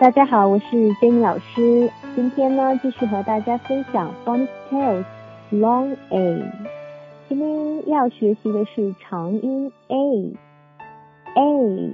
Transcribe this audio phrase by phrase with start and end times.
[0.00, 1.90] 大家好，我是 Jenny 老师。
[2.16, 5.04] 今天呢，继续和大家分享 Phonics Tales
[5.52, 6.42] Long A。
[7.28, 10.32] 今天要学习的是长音 A。
[11.36, 11.92] A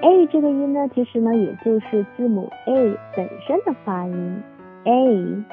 [0.00, 4.44] A 这个音呢，其实呢，也就是字母 A 本身的发音。
[4.84, 5.44] A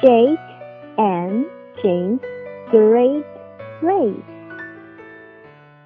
[0.00, 0.38] Jake
[0.96, 1.44] and
[1.82, 2.18] Jane
[2.70, 3.22] Great
[3.82, 4.14] Race。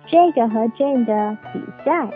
[0.07, 2.09] Jake 和 Jane 的比赛。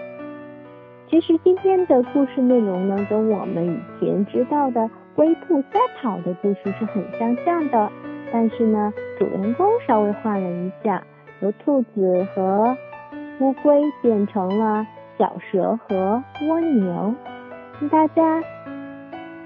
[1.11, 7.91] 其实今天的故事内容呢，跟我们以前知道的龟兔赛跑的故事是很相像的，
[8.33, 11.03] 但是呢，主人公稍微换了一下，
[11.41, 12.77] 由兔子和
[13.41, 14.87] 乌龟变成了
[15.19, 17.13] 小蛇和蜗牛。
[17.91, 18.41] 大家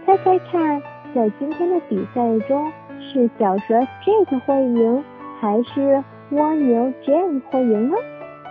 [0.04, 0.82] 猜猜看，
[1.14, 5.02] 在今天的比赛中，是小蛇 Jake 会赢，
[5.40, 7.96] 还是蜗牛 Jane 会赢呢？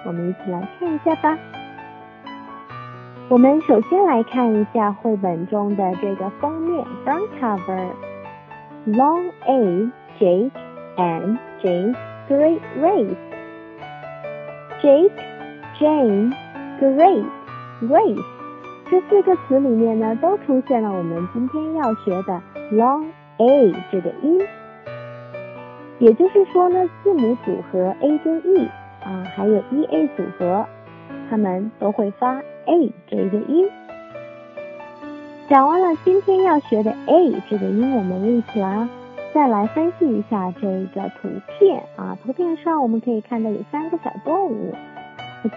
[0.04, 1.38] 我们一起来看一下吧。
[3.34, 7.88] 我们首先来看一下绘本中的这个封面 （front cover）。
[8.86, 10.52] Long A Jake
[10.98, 11.96] and Jane
[12.30, 13.16] Great Race。
[14.84, 15.12] Jake,
[15.80, 16.32] Jane,
[16.80, 17.26] Great,
[17.82, 18.24] Race
[18.92, 22.40] 这四个词里面呢，都出现了我们今天要学的
[22.72, 23.08] Long
[23.40, 24.40] A 这个音。
[25.98, 28.68] 也就是说呢，字母组合 A 跟 E
[29.04, 30.68] 啊，还有 E A 组合，
[31.32, 32.40] 它们都会发。
[32.66, 33.68] A 这个音，
[35.50, 38.88] 讲完了今天要学的 a 这个音，我们一起来
[39.34, 42.18] 再来分析一下这个图片啊。
[42.24, 44.74] 图片上我们可以看到有三个小动物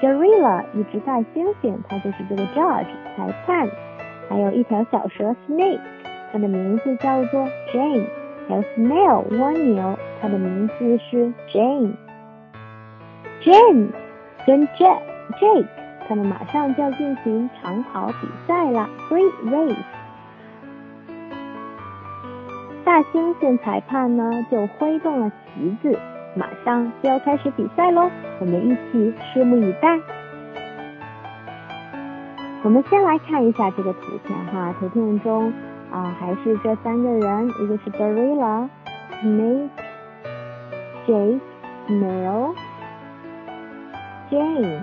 [0.01, 3.69] ，gorilla 一只大猩猩，它就是这个 judge 裁判，
[4.29, 5.81] 还有一条小蛇 snake，
[6.33, 8.07] 它的名字叫做 Jane，
[8.49, 11.93] 还有 snail 蜗牛，它的名字是 Jane。
[13.43, 13.89] Jane
[14.45, 15.01] 跟 Jack
[15.41, 15.67] Jake。
[16.09, 19.77] 他们马上就要进行长跑比赛了，Great Race。
[22.85, 25.99] 大猩猩裁判呢就挥动了旗子，
[26.37, 28.09] 马上就要开始比赛喽，
[28.39, 29.99] 我们一起拭目以待。
[32.63, 35.53] 我们先来看一下这个图片哈，图片中
[35.91, 38.69] 啊还是这三个人，一个是 Gorilla、
[39.21, 39.69] Snake、
[41.07, 41.41] Jake、
[41.89, 42.55] Snail、
[44.31, 44.81] Jane。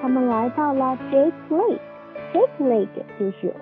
[0.00, 3.54] 他们来到了 Jake Lake，Jake Lake 就是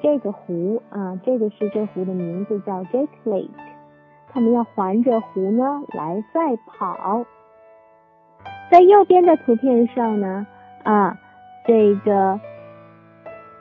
[0.00, 3.50] 这个湖啊，这个是这湖的名字叫 Jake Lake。
[4.32, 7.24] 他们要环着湖呢来赛跑。
[8.70, 10.46] 在右边的图片上呢
[10.84, 11.18] 啊，
[11.66, 12.40] 这个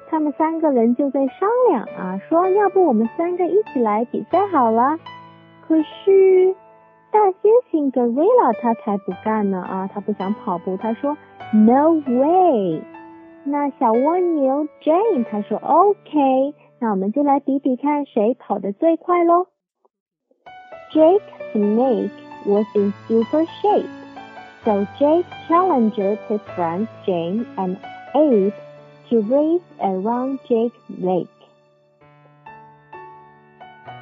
[0.09, 4.98] 他们三个人就在商量啊，说要不我们三个一起来比赛好了。
[5.68, 6.56] 可是
[7.12, 7.34] 大猩
[7.72, 11.18] 猩 Gorilla 他才不干呢啊，他不想跑步，他说。
[11.53, 12.82] No way！
[13.44, 19.47] 那小蜗牛 Jane 他说 OK，那我们就来比比看谁跑得最快喽。
[20.93, 21.22] Jake
[21.53, 22.10] Snake
[22.44, 23.87] was in super shape,
[24.65, 27.77] so Jake challenged his friends Jane and
[28.15, 28.53] Abe
[29.10, 31.28] to race around Jake Lake.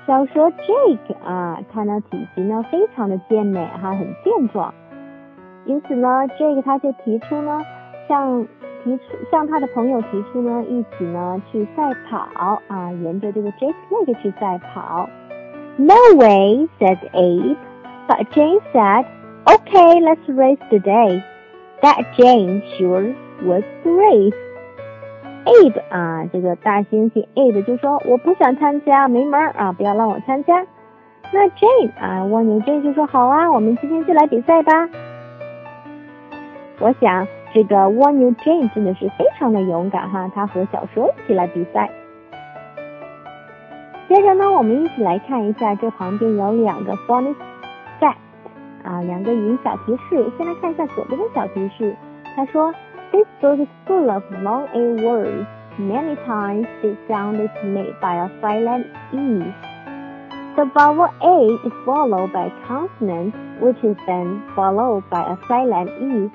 [0.06, 4.72] 小蛇 Jake 啊，他呢体型呢非常的健美哈，很健壮。
[5.65, 7.61] 因此呢，这个他就提出呢，
[8.07, 8.45] 向
[8.83, 15.09] 提出向他的朋友提出呢，一起呢去赛跑啊，沿着这个 Jake Lake 去赛跑。
[15.77, 17.55] No way, said Abe.
[18.07, 19.05] But Jane said,
[19.45, 21.21] "Okay, let's race today."
[21.81, 23.13] That Jane sure
[23.45, 24.33] was brave.
[25.45, 30.65] Abe 啊，这个大猩猩 Abe 就说我不想参加，没门啊，不要让我参加。
[31.31, 34.89] 那 Jane 啊，蜗牛 Jane 就说好啊，我们今天就来比赛吧。
[36.80, 41.90] 我想这个蜗牛 Jane 真的是非常的勇敢哈，他和小蛇一起来比赛。
[44.08, 47.36] 接着呢，我们一起来看一下这旁边有两个 phonics
[48.00, 48.16] fact
[48.82, 50.30] 啊，两个语音小提示。
[50.36, 51.96] 先来看一下左边的小提示，
[52.36, 52.72] 他说：
[53.12, 55.46] This book is full of long A words.
[55.78, 59.42] Many times this sound is made by a silent E.
[60.54, 65.90] The vowel A is followed by a consonant, which is then followed by a silent
[66.00, 66.30] E.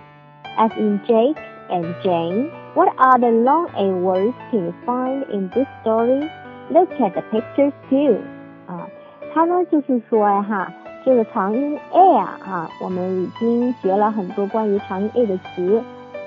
[0.56, 1.36] as in Jake
[1.70, 2.50] and Jane.
[2.74, 6.28] What other long A words can you find in this story?
[6.70, 8.18] Look at the pictures too.
[8.66, 8.88] 啊，
[9.32, 10.72] 它呢就是说呀哈，
[11.04, 15.82] 这个长音 a 啊啊，我们已经学了很多关于长音 a 的词。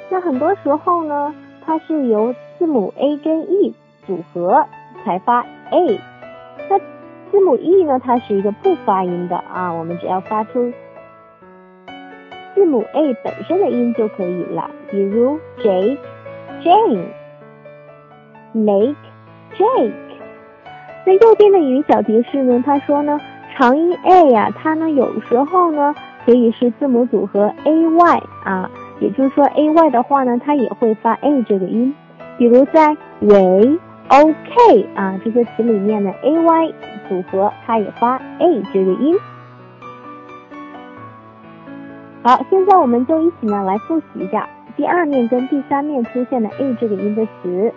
[0.09, 1.33] 那很多时候呢，
[1.65, 3.73] 它是由字母 a 跟 e
[4.05, 4.65] 组合
[5.03, 5.41] 才发
[5.71, 5.99] a。
[6.69, 6.79] 那
[7.31, 10.71] 字母 e 呢，它是一个不发音的啊，我们只要发出。
[12.57, 15.95] 字母 a 本身的音就可以了，比如 Jake、
[16.63, 17.03] Jane。
[18.55, 18.95] lake
[19.55, 19.91] Jake。
[21.05, 22.63] 那右边的语音小提示呢？
[22.65, 23.19] 他说呢，
[23.55, 25.93] 长音 a 呀，它呢有时候呢
[26.25, 28.67] 可以是字母组合 a y 啊，
[28.99, 31.93] 也就是说 a y 的话呢，它也会发 a 这个音。
[32.39, 33.77] 比如在喂
[34.07, 36.73] OK 啊这些词里面呢 a y
[37.07, 39.15] 组合，它也发 a 这个音。
[42.26, 47.72] 好，现在我们就一起呢来复习一下第二面跟第三面出现的 a 这个音的词：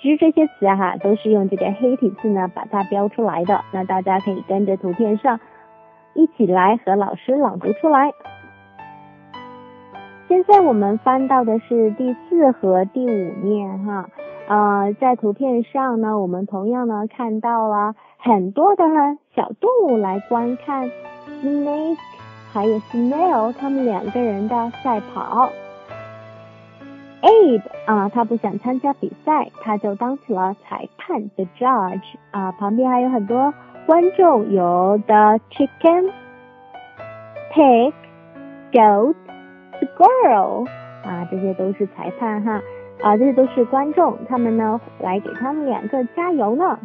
[0.01, 5.39] 其实这些词哈都是用这个黑体字呢把它标出来的，那大家可以跟着图片上
[6.13, 8.13] 一起来和老师朗读出来。
[10.29, 14.09] 现在我们翻到的是第四和第五面哈，
[14.47, 18.83] 呃，在图片上呢，我们同样呢看到了很多的
[19.35, 20.89] 小动物来观看
[21.41, 21.97] snake
[22.53, 25.49] 还有 snail 他们两个人的赛跑。
[27.21, 33.53] Abe 啊，他不想参加比赛，他就当起了裁判，the judge 啊，旁边还有很多
[33.85, 36.11] 观众，有 the chicken、
[37.53, 37.93] pig、
[38.71, 39.15] goat、
[39.81, 40.65] squirrel
[41.03, 42.61] 啊，这些都是裁判哈，
[43.01, 46.79] 啊，这些都是观众，他们呢来给他们两个加油呢。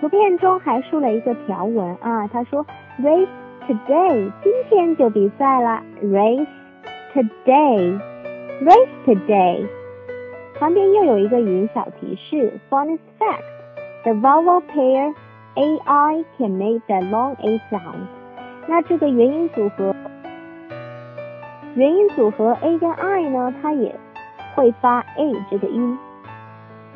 [0.00, 2.64] 图片中还竖了一个条纹啊，他说
[3.00, 3.28] race
[3.68, 6.46] today，今天就比赛了，race
[7.12, 8.00] today。
[8.64, 9.66] Race today，
[10.60, 12.60] 旁边又有一个语音小提示。
[12.70, 13.42] Fun fact:
[14.04, 15.12] the vowel pair
[15.56, 18.06] a i can make the long a sound。
[18.68, 19.92] 那这个元音组合，
[21.74, 23.92] 元音组合 a 跟 i 呢，它也
[24.54, 25.98] 会发 a 这个音。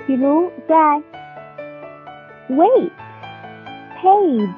[0.06, 1.02] 比如在
[2.48, 2.90] wait、
[4.00, 4.48] paid、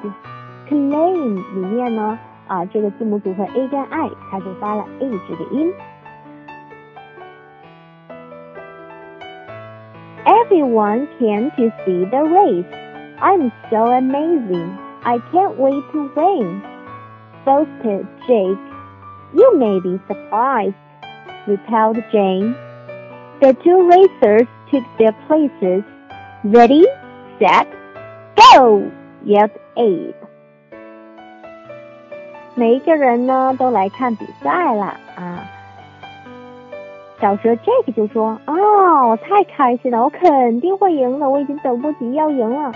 [0.68, 2.18] claim 里面呢，
[2.48, 5.72] 啊，这个字母组合 a 跟 i，它就发了 a 这个音。
[10.57, 12.65] Everyone came to see the race.
[13.21, 14.77] I'm so amazing.
[15.05, 16.61] I can't wait to win.
[17.45, 18.65] Boasted Jake.
[19.35, 20.75] You may be surprised,
[21.45, 22.55] repelled Jane.
[23.41, 25.83] The two racers took their places.
[26.43, 26.85] Ready,
[27.37, 27.67] set,
[28.35, 28.91] go!
[29.23, 30.15] yelled Abe.
[32.55, 35.56] 每一个人呢都来看比赛了啊。
[37.20, 42.72] 小蛇 Jack 就说：“啊，我太开心了，我肯定会赢的，我已经等不及要赢了。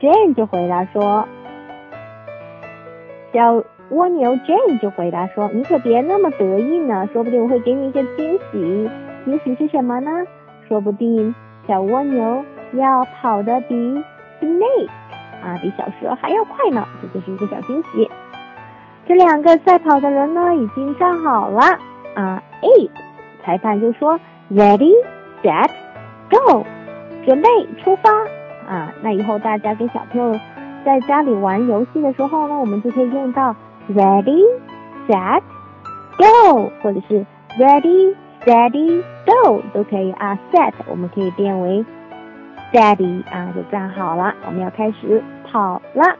[0.00, 1.26] ”Jane 就回答说
[3.34, 8.90] ：“小蜗牛 Jane 就回答说，你可别那么得意呢，说不定我会给你一个惊喜。
[9.24, 10.10] 惊喜是什么呢？
[10.68, 11.34] 说不定
[11.66, 12.44] 小蜗牛
[12.74, 13.74] 要跑得比
[14.40, 14.88] Snake
[15.42, 18.08] 啊，比小蛇还要快呢，这就是一个小惊喜。
[19.08, 21.60] 这两个赛跑的人呢，已经站好了
[22.14, 22.90] 啊。” Eight，
[23.42, 24.20] 裁判就说
[24.50, 24.92] Ready,
[25.42, 25.70] set,
[26.28, 26.66] go，
[27.24, 27.48] 准备
[27.82, 28.10] 出发
[28.68, 28.92] 啊！
[29.02, 30.38] 那以后大家跟小朋友
[30.84, 33.56] 在家里玩游戏的时候呢，我们就可以用到
[33.88, 34.44] Ready,
[35.08, 35.40] set,
[36.18, 37.24] go，或者是
[37.58, 38.14] Ready,
[38.44, 40.38] steady, go 都可以啊。
[40.52, 41.82] Set 我们可以变为
[42.72, 46.16] Steady 啊，就站好了，我们要开始跑了。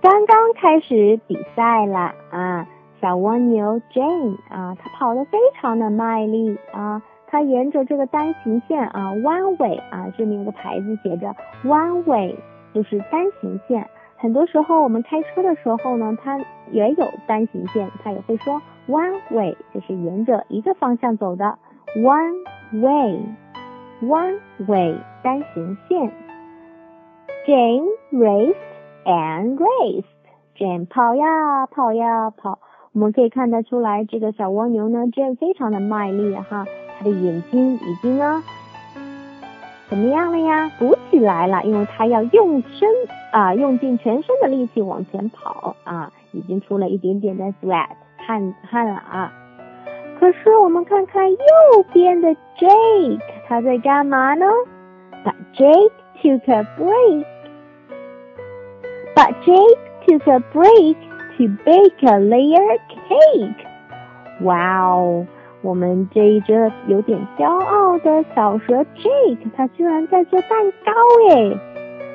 [0.00, 2.66] 刚刚开始比赛了啊！
[3.00, 11.34] 小蜗牛 Jane 啊，它跑得非常的卖力啊，它沿着这个单行线啊弯尾啊，这里有个牌子写着
[11.64, 12.36] 弯尾，
[12.72, 13.88] 就是单行线。
[14.16, 16.38] 很多时候我们开车的时候呢，它
[16.70, 21.58] 也有单行线，它也会说弯尾，就是沿着一个方向走的
[21.96, 22.34] one
[22.72, 26.10] way，one way 单行线。
[27.46, 28.56] Jane raced
[29.04, 32.58] and raced，Jane 跑呀跑呀跑。
[32.96, 36.64] 我们可以看得出来，这个小蜗牛呢，正非常的卖力哈，
[36.98, 38.42] 它的眼睛已经呢，
[39.90, 40.72] 怎么样了呀？
[40.78, 42.88] 鼓起来了，因为它要用身
[43.32, 49.30] 啊，用尽全身的力气往前跑啊，已经出了一点点的 sweat 汗汗了啊。
[50.18, 51.36] 可是我们看看右
[51.92, 54.46] 边的 Jake，他在干嘛呢
[55.22, 57.26] ？But Jake took a break.
[59.14, 60.96] But Jake took a break.
[61.36, 63.66] To bake a layer cake，
[64.40, 65.26] 哇哦！
[65.62, 70.50] 我们这一只有点骄傲的小蛇 Jake，它居然在做蛋
[70.84, 70.92] 糕
[71.30, 71.58] 诶！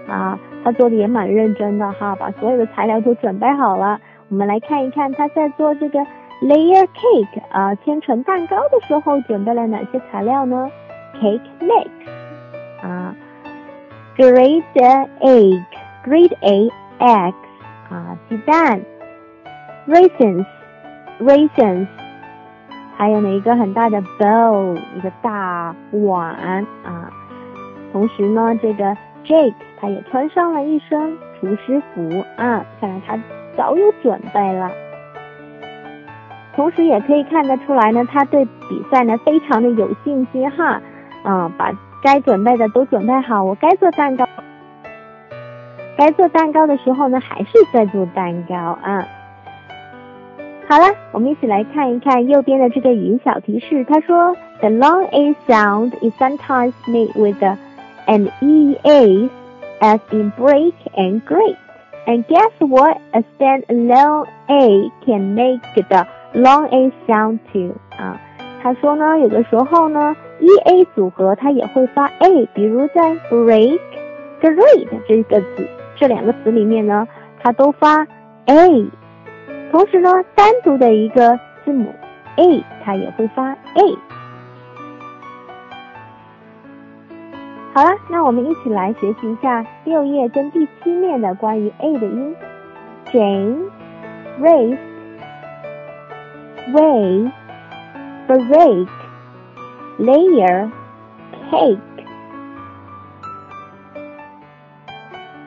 [0.08, 4.00] 啊，他做的也蛮认真的哈，把所有的材料都准备好了。
[4.30, 6.00] 我们来看一看他在做这个
[6.42, 10.70] layer cake 啊，千层蛋糕的时候准备了哪些材料呢
[11.22, 11.90] ？Cake mix
[12.82, 13.16] 啊
[14.18, 17.36] ，grate egg，grate a eggs，
[17.90, 18.82] 啊，鸡蛋
[19.92, 21.88] ，raisins，raisins，
[22.96, 27.12] 还有呢一个很大的 bowl，一个大碗啊。
[27.92, 28.96] 同时呢，这个
[29.26, 33.20] Jake 他也穿上了一身厨师服啊，看来他
[33.58, 34.72] 早有准备了。
[36.56, 40.82] 同时也可以看得出来呢，他对比赛呢非常的有信心哈，
[41.24, 41.72] 啊，把
[42.02, 43.44] 该准备的都准备好。
[43.44, 44.26] 我该做蛋糕，
[45.98, 49.06] 该做蛋糕的时候呢，还是在做蛋糕啊。
[50.71, 57.57] 好了，我们一起来看一看右边的这个语音小提示，他说：The long A sound is sometimes made with the
[58.07, 59.31] and EA
[59.81, 61.57] as in break and grate.
[62.07, 62.99] And guess what?
[63.13, 67.75] A standalone A can make the long A sound too.
[67.97, 68.21] 啊，
[68.61, 77.07] 他说呢，有的时候呢，EA 组合它也会发 A，比如在 break、grate 这个词这两个词里面呢，
[77.41, 78.07] 它都发
[78.47, 78.87] A。
[79.72, 81.96] 同时呢，单独的一个字母
[82.36, 83.98] A，它也会发 A。
[87.74, 92.36] 好了，那我们一起来学习一下六页跟第七面的关于 a 的音。
[93.14, 93.70] Jane,
[94.42, 94.78] race,
[96.74, 97.32] way,
[98.28, 98.88] break,
[99.98, 100.70] layer,
[101.50, 101.80] cake。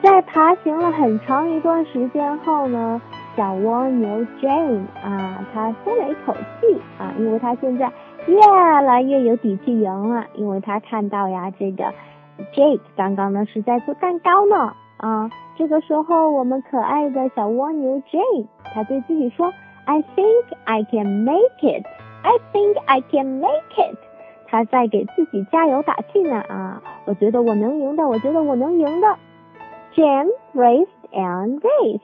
[0.01, 2.99] 在爬行了很长一段时间后呢，
[3.35, 7.91] 小蜗牛 Jane 啊，他松了一口气啊，因为他现在
[8.27, 8.39] 越
[8.81, 11.93] 来越有底气赢了，因为他看到呀这个。
[12.53, 19.53] Jake 刚刚呢是在做蛋糕呢啊，这个时候我们可爱的小蜗牛 Jane，他对自己说
[19.85, 21.85] ：“I think I can make it.
[22.23, 23.97] I think I can make it.”
[24.47, 29.07] 他在给自己加油打气呢啊，我觉得我能赢的，我觉得我能赢的。
[29.93, 32.01] Jane raced and raced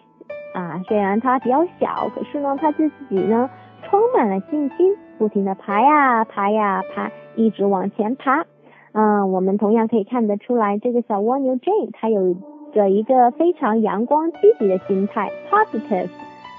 [0.53, 3.50] 啊，虽然它比较小，可是呢它自己呢
[3.84, 8.46] 充满了信心，不停的爬呀爬呀爬，一直往前爬。
[8.93, 12.36] 嗯，我们同样可以看得出来，这个小蜗牛 Jane 它有
[12.74, 16.10] 着一个非常阳光积极的心态，positive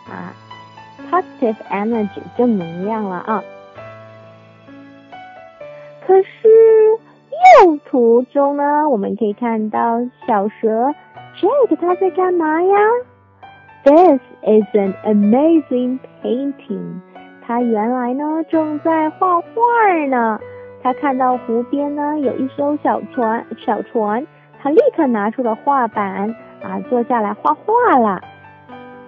[0.08, 0.32] 啊
[1.10, 3.44] ，positive energy 正能量了啊。
[6.06, 6.48] 可是
[7.64, 10.94] 右图中呢，我们可以看到小蛇
[11.36, 12.74] Jake 它在干嘛呀
[13.84, 17.00] ？This is an amazing painting。
[17.44, 19.50] 他原来呢正在画画
[20.08, 20.38] 呢。
[20.82, 24.26] 他看到湖边呢有一艘小船，小船，
[24.60, 28.20] 他立刻拿出了画板啊，坐下来画画了。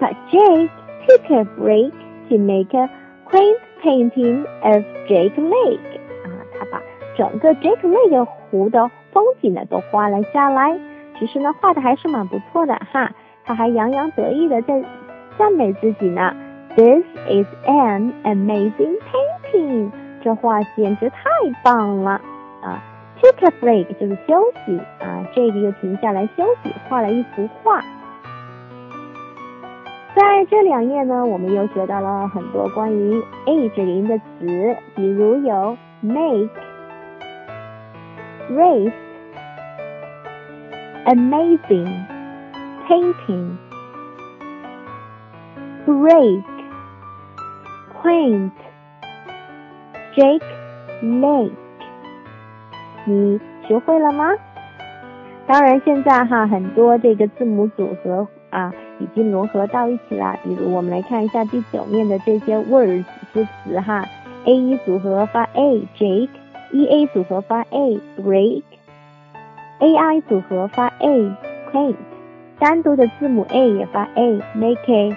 [0.00, 0.70] But Jake
[1.06, 1.92] took a break
[2.28, 2.88] to make a
[3.30, 6.80] quaint painting of Jake Lake 啊，他把
[7.16, 10.78] 整个 Jake Lake 湖的风景呢都画了下来。
[11.18, 13.12] 其实呢，画的还是蛮不错的哈。
[13.44, 14.82] 他还洋洋得意的在
[15.38, 16.34] 赞美自己呢。
[16.76, 18.96] This is an amazing
[19.52, 19.90] painting.
[20.22, 21.28] 这画简直太
[21.62, 22.20] 棒了
[22.62, 22.82] 啊
[23.20, 27.80] ！Take a break 就是休息啊，这个又停下来休息，画了一幅画。
[30.16, 36.48] 在这两页呢，我们又学到了很多关于 a 这个音的词，比如有 make、
[38.50, 38.92] race、
[41.04, 42.04] amazing、
[42.88, 43.56] painting、
[45.86, 46.44] break、
[48.02, 48.50] quaint。
[50.16, 50.46] Jake
[51.02, 51.50] Lake，
[53.04, 54.32] 你学会了吗？
[55.44, 60.38] 当然，现在哈很多这个字母组合啊已经融合到一起了。
[60.44, 64.06] 比如，我们来看一下第九面的这些 words 诗词哈
[64.44, 68.62] ，A E 组合发 A，Jake；E A 组合发 A，Break；A
[69.96, 71.96] I 组合发 A，Quaint；
[72.58, 75.16] 单独的字母 A 也发 A，Make。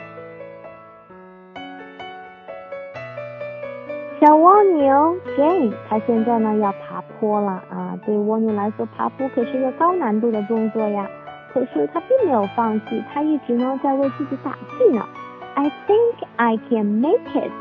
[4.20, 7.98] 小蜗牛 Jane，它现在呢要爬坡了啊！
[8.04, 11.08] 对蜗牛来说，爬坡可是一个高难度的动作呀。
[11.54, 15.06] 可是它并没有放弃，它一直呢在为自己打气呢。
[15.54, 17.52] I think I can make it.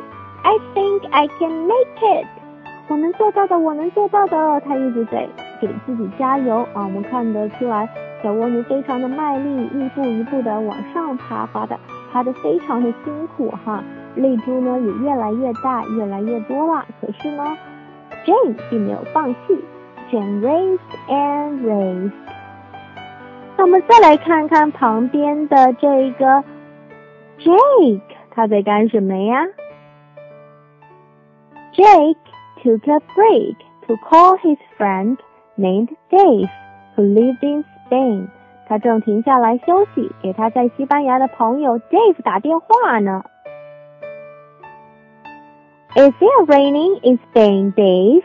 [0.43, 2.27] I think I can make it.
[2.89, 4.61] 我能做到的，我能做到的。
[4.61, 5.29] 它一直在
[5.61, 6.85] 给自己加油啊！
[6.85, 7.89] 我们看得出来，
[8.23, 11.79] 小蜗牛非常的卖力，一步一步的往上爬，爬的
[12.13, 13.83] 爬的非常的辛苦哈。
[14.15, 16.87] 泪珠呢也越来越大，越来越多了。
[17.01, 17.57] 可是呢
[18.25, 19.63] ，Jane 并没有放弃
[20.11, 22.13] ，Jane raised and raised。
[23.59, 26.43] 那我们再来看看旁边的这个
[27.39, 29.45] Jake，他在干什么呀
[31.75, 32.17] ？Jake
[32.63, 33.57] took a break
[33.87, 35.19] to call his friend
[35.59, 36.49] named Dave
[36.97, 38.29] who lived in Spain。
[38.69, 43.23] 他正停下来休息，给他在西班牙的朋友 Dave 打电话呢。
[45.95, 48.25] Is it raining in Spain, Dave？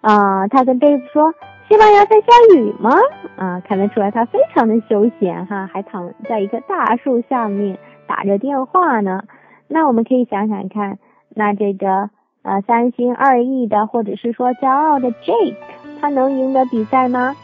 [0.00, 1.32] 啊，他跟 Dave 说，
[1.68, 2.90] 西班牙在下雨吗？
[3.36, 9.22] 啊，看得出来他非常的休闲哈，还躺在一棵大树下面打着电话呢。
[9.68, 10.98] 那我们可以想想看，
[11.34, 12.10] 那这个
[12.42, 15.54] 呃三心二意的，或者是说骄傲的 Jake，
[16.00, 17.36] 他能赢得比赛吗？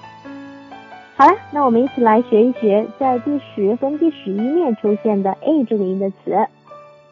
[1.16, 6.48] 好了，那我们一起来学一学，在第十跟第十一面出现的 a 这个音的词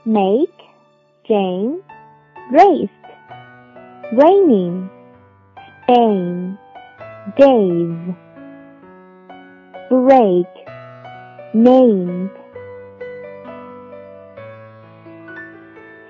[0.02, 0.48] ：make、
[1.24, 1.78] Jane、
[2.50, 2.88] raised、
[4.12, 4.88] raining、
[5.86, 6.56] Spain、
[7.36, 8.14] Dave、
[9.88, 10.46] break、
[11.54, 12.30] named。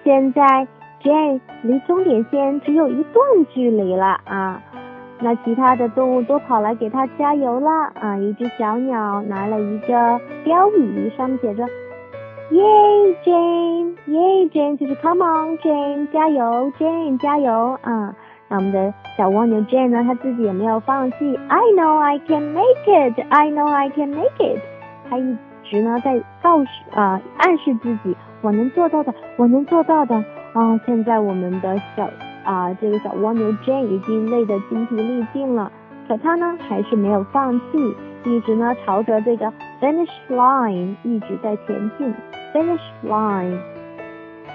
[0.03, 0.67] 现在
[1.03, 4.63] Jane 离终点线只有一段距离了啊。
[5.25, 8.17] 那其他的动物都跑来给他加油了啊！
[8.19, 11.65] 一只小鸟拿了一个标语，上面写着
[12.51, 18.17] “Yay Jane, Yay Jane”，就是 “Come on Jane，加油，Jane 加油啊！”
[18.51, 24.59] 那我们的小蜗牛 Jane 呢，他自己也没有放弃，“I know I can make it, I know I can make it”，
[25.09, 30.17] 他一直呢在告诉啊暗示自己，我能做到的，我能做到的
[30.53, 30.81] 啊！
[30.85, 32.11] 现在我们的小。
[32.45, 35.71] 啊，这个小蜗牛 J 已经累得筋疲力尽了，
[36.09, 42.15] 可他呢还是没有放弃，一直呢朝着这个 finish line 一直在前进。
[42.53, 43.59] finish line，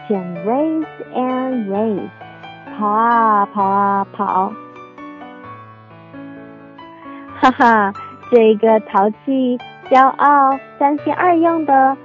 [0.08, 2.10] 先 race and race，
[2.78, 4.54] 跑啊跑啊跑，
[7.40, 7.94] 哈哈，
[8.30, 9.58] 这个淘气、
[9.90, 11.98] 骄傲、三心二用的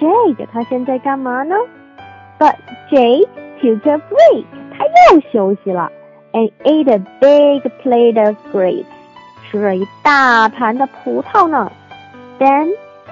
[0.00, 1.54] Jake，他现在干嘛呢
[2.38, 2.54] ？But
[2.90, 3.28] Jake
[3.60, 4.46] took a break。
[4.87, 5.91] 他又休息了，
[6.31, 8.85] and ate a big plate of grapes，
[9.49, 11.71] 吃了一大盘的葡萄呢。
[12.39, 12.69] Then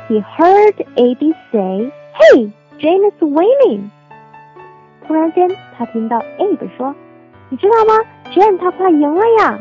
[0.07, 3.89] he heard Abby say, "Hey, Jane is winning."
[5.07, 8.03] 突然间，他听到 Abe 说：“你知道吗？
[8.33, 9.59] Jane 她快赢了呀。”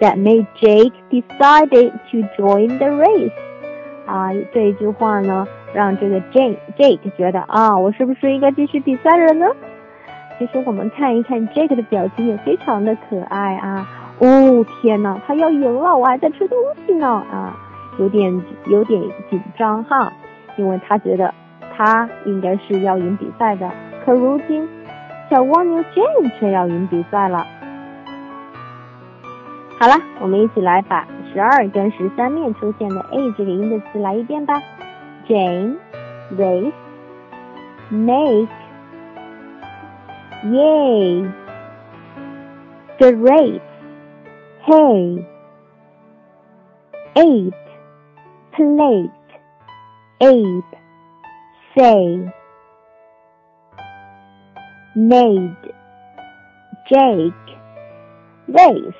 [0.00, 3.32] That made Jake decided to join the race.
[4.06, 9.46] 啊，这句话呢，让这个 Jake Jake 觉得啊，我是不是应该继续比赛了呢？
[10.39, 13.87] 其实我们看一看这个的表情也非常的可爱啊！
[14.19, 17.55] 哦天呐，他要赢了，我还在吃东西呢啊，
[17.99, 20.13] 有点有点紧张哈，
[20.55, 21.33] 因为他觉得
[21.75, 23.69] 他应该是要赢比赛的，
[24.05, 24.67] 可如今
[25.29, 27.45] 小蜗牛 Jane 却要赢比赛了。
[29.79, 34.61] 好了，我们一起来把十二跟十三面出现的 a 这个音的词来一遍吧
[35.27, 35.77] ：Jane、
[36.35, 36.71] race、
[37.89, 38.47] make。
[40.44, 41.30] Yay!
[42.98, 43.62] Great!
[44.64, 45.26] Hey!
[47.14, 47.54] Ape!
[48.52, 49.10] Plate!
[50.20, 50.76] Ape!
[51.74, 52.32] Say!
[54.94, 55.56] Made!
[56.88, 57.32] Jake!
[58.48, 58.94] Race!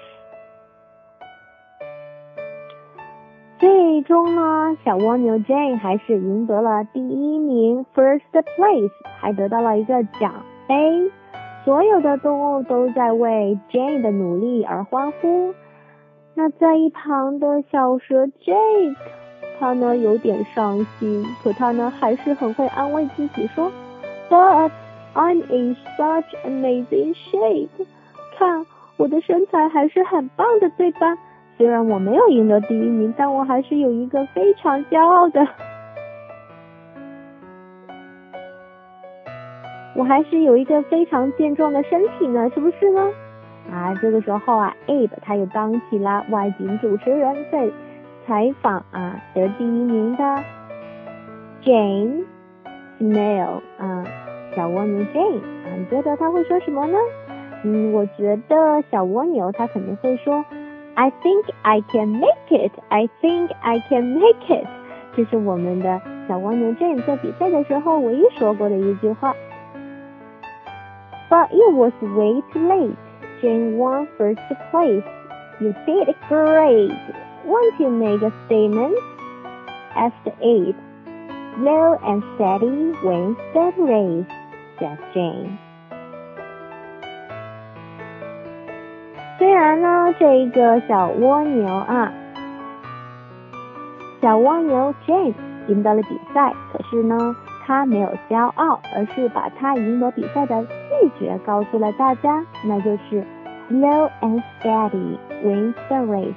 [3.59, 8.91] 最终呢，小蜗牛 Jane 还是赢得了第一名，First Place，
[9.21, 10.33] 还得到了一个奖
[10.67, 11.11] 杯。
[11.68, 15.54] 所有的动物都在为 Jane 的努力而欢呼。
[16.34, 18.96] 那在一旁的小蛇 Jake，
[19.60, 23.70] 他呢有点伤心，可他呢还是很会安慰自己说
[24.30, 24.72] ：“But
[25.14, 27.86] I'm in such amazing shape。
[28.38, 31.18] 看我的身材还是很棒的，对吧？
[31.58, 35.46] 虽然我没有赢得第一名，但我还是有一个非常骄傲的。”
[39.98, 43.02] 我还是有一个非常健壮的身体呢，是不是呢？
[43.72, 47.68] 啊，这个时候啊，Abe 他又当起了外景主持人，在
[48.26, 50.24] 采访啊得第一名的
[51.64, 52.26] Jane
[53.00, 54.06] Snail 啊，
[54.56, 56.98] 小蜗牛 Jane 啊，你觉得他会说什么呢？
[57.64, 60.46] 嗯，我觉得小蜗牛他肯定会说
[60.94, 62.72] ，I think I can make it.
[62.90, 64.68] I think I can make it.
[65.16, 69.34] 这是我们的小蜗牛 Jane 在比赛的时候唯一说过的一句话。
[71.31, 72.97] But it was way too late.
[73.41, 74.41] Jane won first
[74.71, 75.05] place.
[75.61, 76.93] You did great.
[77.45, 78.97] Won't you make a statement?
[79.97, 80.77] Asked Abe.
[81.57, 84.27] Slow and steady wins the race,
[84.79, 85.59] said Jane.
[89.39, 92.13] 虽然呢，这个小蜗牛啊，
[94.21, 95.35] 小蜗牛 Jane
[95.69, 100.65] 赢得了比赛，可是呢，他没有骄傲，而是把他赢得比赛的
[101.02, 103.24] 秘诀告诉了大家，那就是
[103.70, 106.34] slow and steady wins the race，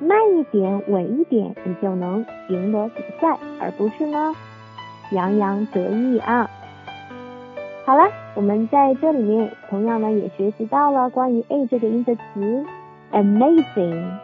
[0.00, 4.34] 慢一点、稳一点，你就能赢得比赛，而不是呢
[5.12, 6.48] 洋洋得意啊。
[7.84, 12.64] 好了，我们在这里面同样呢也学习到了关于 a 这个音的词
[13.12, 14.18] amazing